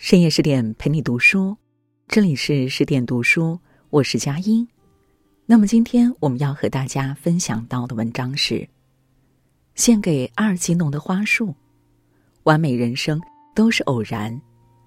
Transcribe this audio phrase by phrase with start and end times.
[0.00, 1.56] 深夜十点陪你读书，
[2.06, 3.58] 这里是十点读书，
[3.90, 4.66] 我是佳音。
[5.44, 8.54] 那么今天我们要和大家分享到的文章是
[9.74, 11.48] 《献给阿尔吉农的花束》。
[12.44, 13.20] 完美人生
[13.56, 14.40] 都是偶然，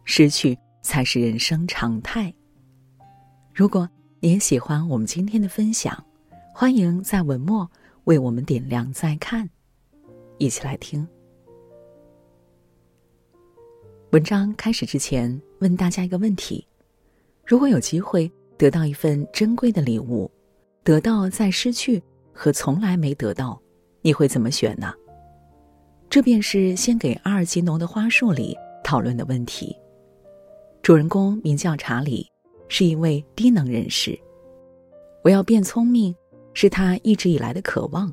[0.06, 2.34] 失去才是人生常态。
[3.54, 3.88] 如果
[4.22, 6.06] 你也喜欢我们今天的分享，
[6.56, 7.70] 欢迎在文末
[8.06, 9.50] 为我们点亮再看，
[10.38, 11.06] 一起来听。
[14.12, 16.68] 文章开始之前，问大家一个问题：
[17.46, 20.30] 如果有机会得到一份珍贵的礼物，
[20.84, 22.04] 得到再失去
[22.34, 23.58] 和从来没得到，
[24.02, 24.94] 你会怎么选呢？
[26.10, 28.54] 这便是先给阿尔吉农的花束里
[28.84, 29.74] 讨论的问题。
[30.82, 32.30] 主人公名叫查理，
[32.68, 34.20] 是一位低能人士。
[35.24, 36.14] 我要变聪明，
[36.54, 38.12] 是他一直以来的渴望。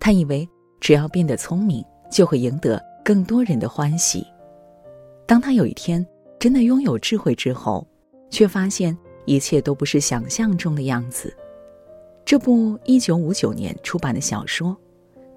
[0.00, 0.48] 他以为
[0.80, 4.26] 只要变得聪明，就会赢得更多人的欢喜。
[5.26, 6.06] 当他有一天
[6.38, 7.86] 真的拥有智慧之后，
[8.30, 11.34] 却发现一切都不是想象中的样子。
[12.24, 14.76] 这部一九五九年出版的小说，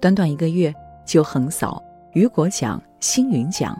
[0.00, 0.74] 短短一个月
[1.06, 3.78] 就横扫雨果奖、星云奖，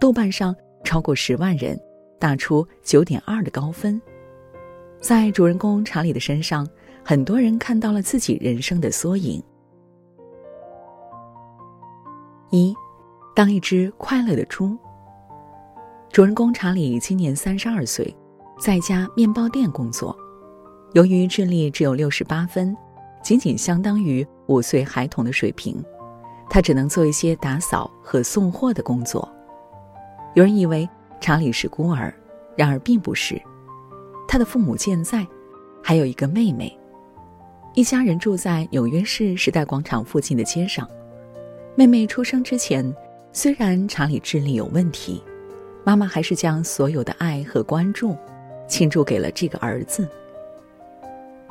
[0.00, 1.78] 豆瓣上超过十万人
[2.18, 4.00] 打出九点二的高分。
[5.00, 6.66] 在主人公查理的身上，
[7.04, 9.42] 很多人看到了自己人生的缩影。
[12.50, 12.74] 一，
[13.34, 14.76] 当一只快乐的猪。
[16.16, 18.16] 主人公查理今年三十二岁，
[18.58, 20.16] 在一家面包店工作。
[20.94, 22.74] 由于智力只有六十八分，
[23.22, 25.76] 仅仅相当于五岁孩童的水平，
[26.48, 29.30] 他只能做一些打扫和送货的工作。
[30.32, 30.88] 有人以为
[31.20, 32.10] 查理是孤儿，
[32.56, 33.38] 然而并不是。
[34.26, 35.26] 他的父母健在，
[35.82, 36.74] 还有一个妹妹。
[37.74, 40.88] 一家人住在纽约市时代广场附近的街上。
[41.74, 42.90] 妹妹出生之前，
[43.34, 45.22] 虽然查理智力有问题。
[45.86, 48.16] 妈妈还是将所有的爱和关注
[48.66, 50.08] 倾注给了这个儿子。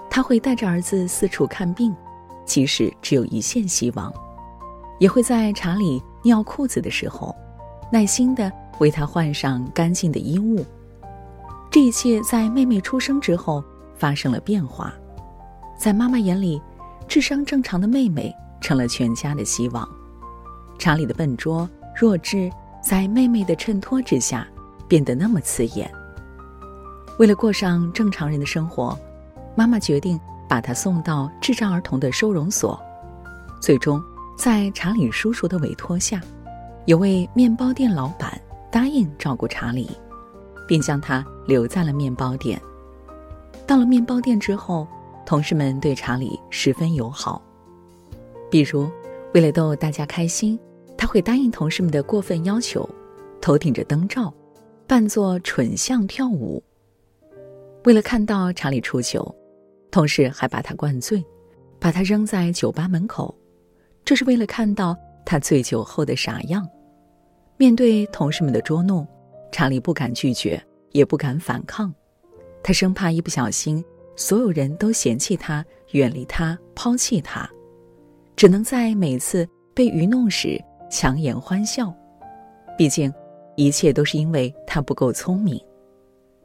[0.09, 1.95] 他会带着儿子四处看病，
[2.43, 4.13] 即使只有一线希望，
[4.99, 7.33] 也会在查理尿裤子的时候，
[7.89, 10.65] 耐心的为他换上干净的衣物。
[11.71, 13.63] 这一切在妹妹出生之后
[13.95, 14.93] 发生了变化，
[15.77, 16.61] 在妈妈眼里，
[17.07, 19.87] 智商正常的妹妹成了全家的希望。
[20.77, 22.51] 查理的笨拙、弱智。
[22.85, 24.47] 在妹妹的衬托之下，
[24.87, 25.91] 变得那么刺眼。
[27.17, 28.95] 为了过上正常人的生活，
[29.55, 32.79] 妈妈决定把他送到智障儿童的收容所。
[33.59, 33.99] 最终，
[34.37, 36.21] 在查理叔叔的委托下，
[36.85, 38.39] 有位面包店老板
[38.71, 39.89] 答应照顾查理，
[40.67, 42.61] 并将他留在了面包店。
[43.65, 44.87] 到了面包店之后，
[45.25, 47.41] 同事们对查理十分友好，
[48.51, 48.87] 比如
[49.33, 50.59] 为了逗大家开心。
[50.97, 52.87] 他会答应同事们的过分要求，
[53.41, 54.33] 头顶着灯罩，
[54.87, 56.63] 扮作蠢象跳舞。
[57.83, 59.33] 为了看到查理出糗，
[59.91, 61.23] 同事还把他灌醉，
[61.79, 63.33] 把他扔在酒吧门口，
[64.03, 66.67] 这是为了看到他醉酒后的傻样。
[67.57, 69.07] 面对同事们的捉弄，
[69.51, 71.93] 查理不敢拒绝，也不敢反抗，
[72.63, 73.83] 他生怕一不小心，
[74.15, 77.49] 所有人都嫌弃他、远离他、抛弃他，
[78.35, 80.59] 只能在每次被愚弄时。
[80.97, 81.93] 强颜欢笑，
[82.77, 83.13] 毕竟，
[83.57, 85.61] 一切都是因为他不够聪明。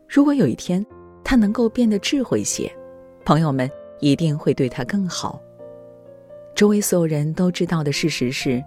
[0.09, 0.85] 如果有一天
[1.23, 2.69] 他能够变得智慧些，
[3.25, 5.41] 朋友们一定会对他更好。
[6.53, 8.61] 周围所有人都知道的事实是，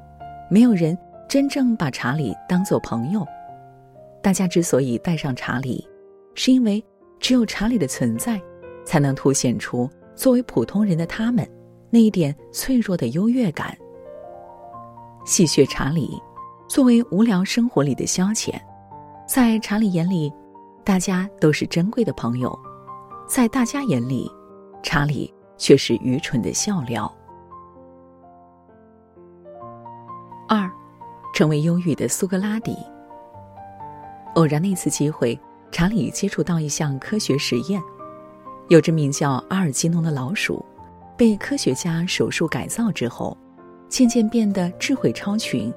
[0.49, 3.27] 没有人真正把查理当做朋友。
[4.21, 5.85] 大家之所以带上查理，
[6.33, 6.81] 是因为
[7.19, 8.41] 只有查理的存在，
[8.85, 11.45] 才能凸显出作为普通人的他们
[11.89, 13.77] 那一点脆弱的优越感。
[15.25, 16.21] 戏谑查理，
[16.67, 18.53] 作为无聊生活里的消遣，
[19.25, 20.31] 在查理眼里，
[20.83, 22.49] 大家都是珍贵的朋友；
[23.25, 24.29] 在大家眼里，
[24.81, 27.09] 查理却是愚蠢的笑料。
[30.49, 30.69] 二，
[31.33, 32.77] 成为忧郁的苏格拉底。
[34.35, 35.39] 偶然的一次机会，
[35.71, 37.81] 查理接触到一项科学实验：
[38.67, 40.63] 有只名叫阿尔基农的老鼠，
[41.15, 43.37] 被科学家手术改造之后。
[43.93, 45.71] 渐渐变得智慧超群。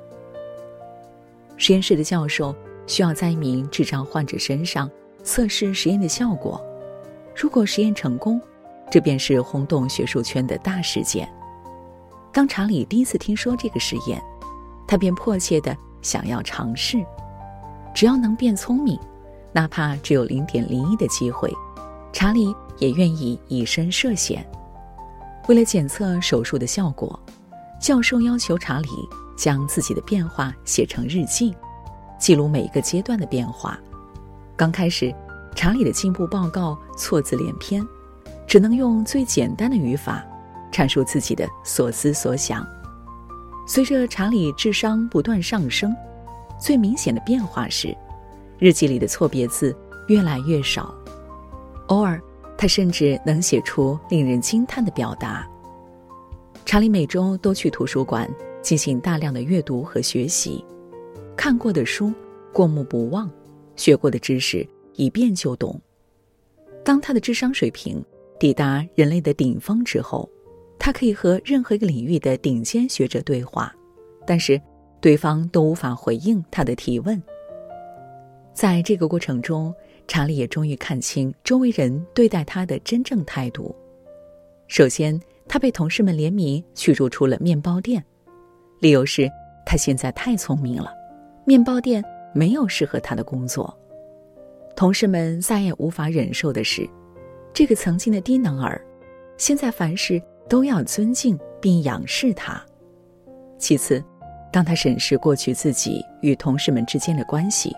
[1.59, 4.91] 实验室的教授需要在一名智障患者身上
[5.23, 6.59] 测试实验的效果。
[7.35, 8.41] 如果实验成功，
[8.91, 11.31] 这便是轰动学术圈的大事件。
[12.33, 14.19] 当查理第一次听说这个实验，
[14.89, 17.05] 他便迫切的想要尝试。
[17.95, 18.99] 只要能变聪明，
[19.53, 21.53] 哪怕只有零点零一的机会，
[22.15, 24.43] 查理也愿意以身涉险。
[25.49, 27.21] 为了检测手术的效果。
[27.81, 28.89] 教授要求查理
[29.37, 31.55] 将自己的变化写成日记，
[32.19, 33.79] 记录每一个阶段的变化。
[34.57, 35.15] 刚开始，
[35.55, 37.87] 查理的进步报告错字连篇，
[38.47, 40.25] 只能用最简单的语法
[40.73, 42.67] 阐述自己的所思所想。
[43.69, 45.95] 随着查理智商不断上升，
[46.59, 47.95] 最明显的变化是，
[48.59, 49.77] 日记里的错别字
[50.09, 50.95] 越来越少，
[51.89, 52.21] 偶尔
[52.57, 55.47] 他甚至能写出令人惊叹的表达。
[56.67, 58.29] 查理每周都去图书馆
[58.61, 60.63] 进行大量的阅读和学习，
[61.37, 62.13] 看过的书
[62.53, 63.31] 过目不忘。
[63.77, 65.81] 学过的知识一遍就懂。
[66.85, 68.05] 当他的智商水平
[68.39, 70.29] 抵达人类的顶峰之后，
[70.77, 73.73] 他可以和任何一个领域的顶尖学者对话，
[74.27, 74.61] 但是
[75.01, 77.23] 对方都无法回应他的提问。
[78.53, 79.73] 在这个过程中，
[80.09, 83.73] 查理也终于看清周围人对待他的真正态度。
[84.67, 88.05] 首先，他被同事们联名驱逐出了面包店，
[88.81, 89.31] 理由是
[89.65, 90.93] 他现在太聪明了，
[91.45, 92.05] 面包店。
[92.35, 93.75] 没有适合他的工作，
[94.77, 96.87] 同事们再也无法忍受的是，
[97.55, 98.79] 这个曾经的低能儿，
[99.39, 102.63] 现在凡事都要尊敬并仰视他。
[103.57, 104.05] 其次，
[104.53, 107.75] 当他审视过去自己与同事们之间的关系，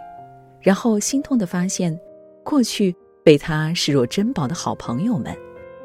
[0.61, 1.97] 然后心痛的发现，
[2.43, 2.93] 过去
[3.23, 5.33] 被他视若珍宝的好朋友们，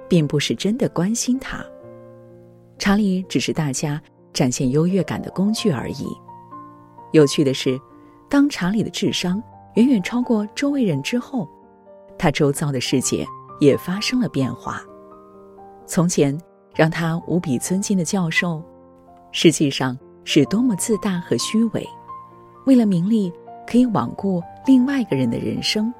[0.09, 1.63] 并不是真的关心他。
[2.77, 4.01] 查理只是大家
[4.33, 6.07] 展现优越感的工具而已。
[7.11, 7.79] 有趣的是。
[8.29, 9.39] 当查理的智商
[9.75, 11.47] 远远超过周围人之后，
[12.17, 13.23] 他周遭的世界
[13.59, 14.81] 也发生了变化。
[15.85, 16.35] 从前
[16.73, 18.59] 让他无比尊敬的教授，
[19.31, 21.87] 实际上是多么自大和虚伪，
[22.65, 23.31] 为了名利
[23.67, 25.93] 可以罔顾另外一个人的人生。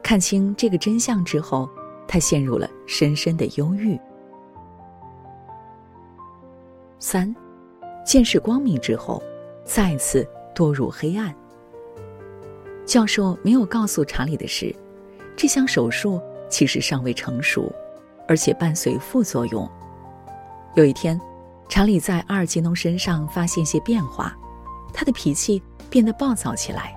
[0.00, 1.68] 看清这个真相之后，
[2.06, 3.98] 他陷入了深深的忧郁。
[7.08, 7.32] 三，
[8.04, 9.22] 见识光明之后，
[9.64, 10.26] 再次。
[10.56, 11.32] 堕入黑暗。
[12.84, 14.74] 教授没有告诉查理的是，
[15.36, 17.70] 这项手术其实尚未成熟，
[18.26, 19.70] 而且伴随副作用。
[20.74, 21.20] 有一天，
[21.68, 24.36] 查理在阿尔吉农身上发现些变化，
[24.92, 26.92] 他的脾气变得暴躁起来，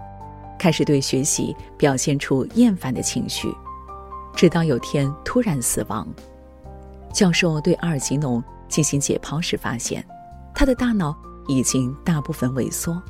[0.58, 3.54] 开始对学习表现出厌烦的情绪，
[4.36, 6.08] 直到有天突然死亡。
[7.14, 10.06] 教授对阿尔吉农进行解剖时发现，
[10.54, 11.14] 他的大脑
[11.48, 13.02] 已经大部分萎缩。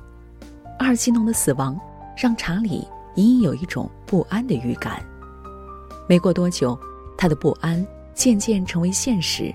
[0.79, 1.79] 阿尔基农的死亡
[2.17, 5.03] 让查理隐隐有一种不安的预感。
[6.07, 6.79] 没过多久，
[7.17, 7.85] 他的不安
[8.15, 9.53] 渐渐成为现实。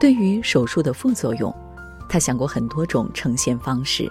[0.00, 1.54] 对于手术的副作用，
[2.08, 4.10] 他想过很多种呈现方式，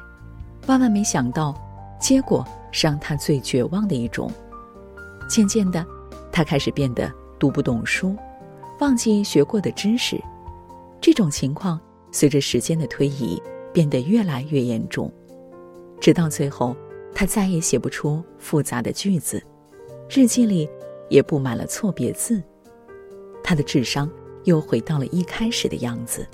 [0.68, 1.56] 万万没想到，
[2.00, 4.32] 结果是让他最绝望的一种。
[5.28, 5.84] 渐渐的，
[6.32, 8.16] 他开始变得读不懂书，
[8.80, 10.22] 忘记学过的知识。
[11.00, 11.80] 这种情况
[12.12, 13.42] 随着时间的推移
[13.74, 15.12] 变得越来越严重。
[16.00, 16.76] 直到最后，
[17.14, 19.42] 他再也写不出复杂的句子，
[20.10, 20.70] 日记里
[21.10, 22.42] 也布满了错别字，
[23.44, 24.10] 他的智商
[24.44, 26.28] 又回到了一开始的样子。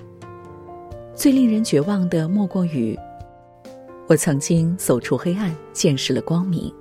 [1.16, 2.98] 最令人绝望的莫过于，
[4.08, 6.74] 我曾经走出黑暗，见识了光明，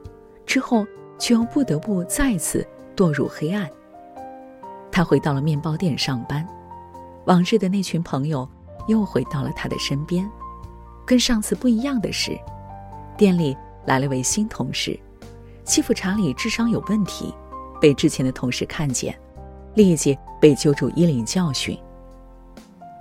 [0.46, 0.87] 之后
[1.19, 3.69] 却又不得不再次堕入黑暗。
[4.90, 6.46] 他回到了面包店上班，
[7.26, 8.48] 往日的那群朋友
[8.88, 10.28] 又回到了他的身边，
[11.06, 12.38] 跟上次不一样的是。
[13.17, 14.98] 店里来了位新同事，
[15.64, 17.32] 欺负查理智商有问题，
[17.81, 19.17] 被之前的同事看见，
[19.74, 21.79] 立即被揪住衣领教训。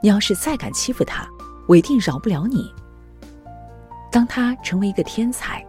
[0.04, 1.28] 你要是再敢欺负他，
[1.68, 2.72] 我一定饶不了你。
[4.12, 5.66] 当他成为一个天才，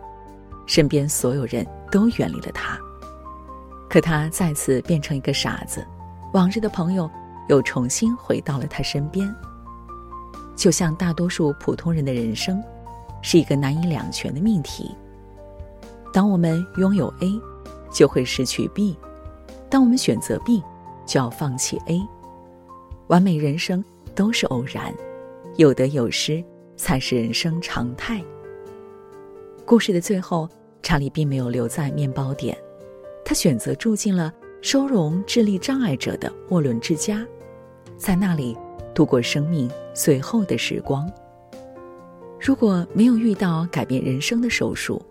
[0.66, 2.76] 身边所有人都远离了他，
[3.88, 5.86] 可他再次变成一个傻子，
[6.32, 7.08] 往日的朋友
[7.48, 9.34] 又重新回到了他身边。
[10.56, 12.62] 就像大多数普通人的人生。
[13.24, 14.90] 是一个难以两全的命题。
[16.12, 17.40] 当我们拥有 A，
[17.88, 18.96] 就会失去 B；
[19.70, 20.60] 当我们选择 B，
[21.06, 22.02] 就要放弃 A。
[23.06, 24.92] 完美人生都是偶然，
[25.56, 26.42] 有得有失
[26.76, 28.20] 才是人生常态。
[29.64, 30.48] 故事的最后，
[30.82, 32.58] 查理并没有留在面包店，
[33.24, 37.26] 他选择住进了收容智力障碍者的沃伦之家，
[37.96, 38.56] 在那里
[38.94, 41.10] 度过生命最后的时光。
[42.40, 45.02] 如果没有遇到改变人生的手术，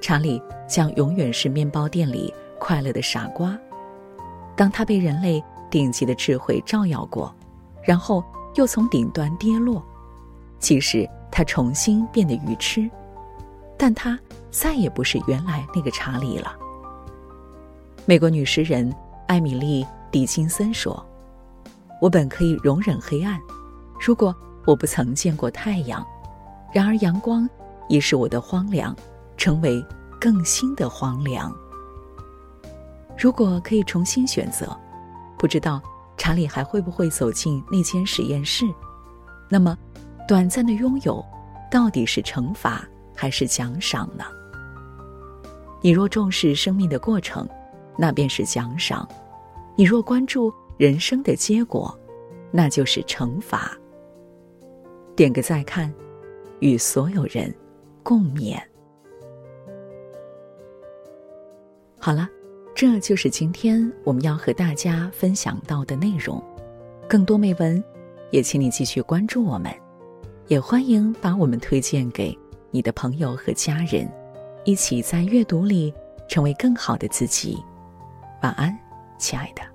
[0.00, 3.58] 查理将永远是面包店里快乐的傻瓜。
[4.56, 7.34] 当他被人类顶级的智慧照耀过，
[7.82, 8.22] 然后
[8.54, 9.84] 又从顶端跌落，
[10.60, 12.88] 即使他重新变得愚痴，
[13.76, 14.16] 但他
[14.52, 16.56] 再也不是原来那个查理了。
[18.04, 18.92] 美国女诗人
[19.28, 21.04] 艾米丽·狄金森说
[22.02, 23.40] ：“我本可以容忍黑暗，
[24.00, 24.34] 如果
[24.66, 26.04] 我不曾见过太阳。”
[26.74, 27.48] 然而，阳光
[27.88, 28.96] 已使我的荒凉
[29.36, 29.84] 成为
[30.20, 31.54] 更新的荒凉。
[33.16, 34.76] 如果可以重新选择，
[35.38, 35.80] 不知道
[36.16, 38.64] 查理还会不会走进那间实验室？
[39.48, 39.78] 那么，
[40.26, 41.24] 短暂的拥有，
[41.70, 44.24] 到底是惩罚还是奖赏呢？
[45.80, 47.48] 你若重视生命的过程，
[47.96, 49.06] 那便是奖赏；
[49.76, 51.96] 你若关注人生的结果，
[52.50, 53.76] 那就是惩罚。
[55.14, 55.92] 点个再看，
[56.60, 57.54] 与所有人
[58.02, 58.58] 共勉。
[62.00, 62.28] 好了，
[62.74, 66.42] 这就是今天我们要和大家分享到的内容。
[67.08, 67.82] 更多美文，
[68.30, 69.70] 也请你继续关注我们，
[70.48, 72.36] 也欢迎把我们推荐给
[72.70, 74.10] 你的朋友和家人，
[74.64, 75.92] 一起在阅读里
[76.26, 77.62] 成为更好的自己。
[78.42, 78.76] 晚安，
[79.18, 79.71] 亲爱的。